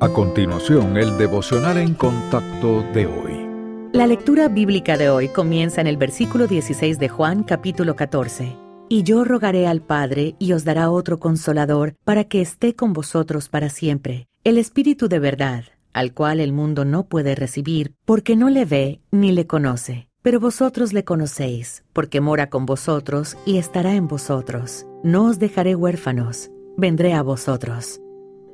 [0.00, 3.90] A continuación, el devocional en contacto de hoy.
[3.92, 8.56] La lectura bíblica de hoy comienza en el versículo 16 de Juan capítulo 14.
[8.88, 13.48] Y yo rogaré al Padre y os dará otro consolador para que esté con vosotros
[13.48, 15.62] para siempre, el Espíritu de verdad,
[15.92, 20.08] al cual el mundo no puede recibir, porque no le ve ni le conoce.
[20.22, 24.86] Pero vosotros le conocéis, porque mora con vosotros y estará en vosotros.
[25.04, 28.00] No os dejaré huérfanos, vendré a vosotros.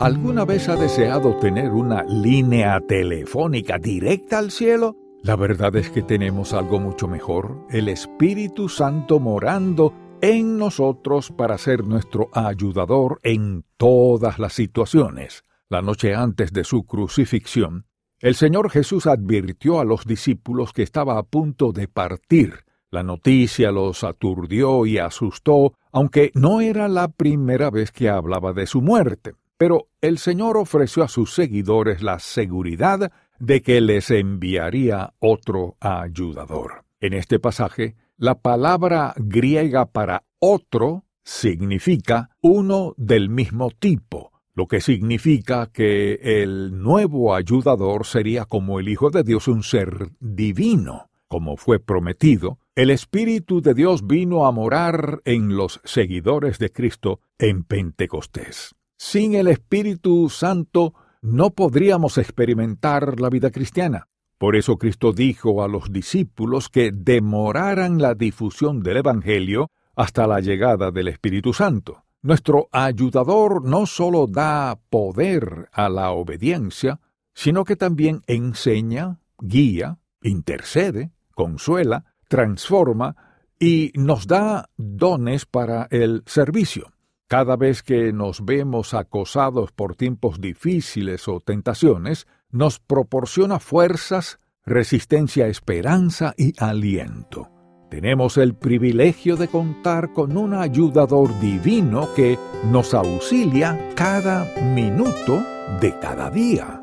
[0.00, 4.94] ¿Alguna vez ha deseado tener una línea telefónica directa al cielo?
[5.24, 11.58] La verdad es que tenemos algo mucho mejor, el Espíritu Santo morando en nosotros para
[11.58, 15.42] ser nuestro ayudador en todas las situaciones.
[15.68, 17.86] La noche antes de su crucifixión,
[18.20, 22.64] el Señor Jesús advirtió a los discípulos que estaba a punto de partir.
[22.92, 28.68] La noticia los aturdió y asustó, aunque no era la primera vez que hablaba de
[28.68, 29.34] su muerte.
[29.58, 36.84] Pero el Señor ofreció a sus seguidores la seguridad de que les enviaría otro ayudador.
[37.00, 44.80] En este pasaje, la palabra griega para otro significa uno del mismo tipo, lo que
[44.80, 51.56] significa que el nuevo ayudador sería como el Hijo de Dios un ser divino, como
[51.56, 52.58] fue prometido.
[52.74, 58.74] El Espíritu de Dios vino a morar en los seguidores de Cristo en Pentecostés.
[59.00, 64.08] Sin el Espíritu Santo no podríamos experimentar la vida cristiana.
[64.38, 70.40] Por eso Cristo dijo a los discípulos que demoraran la difusión del Evangelio hasta la
[70.40, 72.04] llegada del Espíritu Santo.
[72.22, 77.00] Nuestro ayudador no solo da poder a la obediencia,
[77.34, 83.14] sino que también enseña, guía, intercede, consuela, transforma
[83.60, 86.92] y nos da dones para el servicio.
[87.28, 95.46] Cada vez que nos vemos acosados por tiempos difíciles o tentaciones, nos proporciona fuerzas, resistencia,
[95.46, 97.50] esperanza y aliento.
[97.90, 102.38] Tenemos el privilegio de contar con un ayudador divino que
[102.70, 105.42] nos auxilia cada minuto
[105.82, 106.82] de cada día.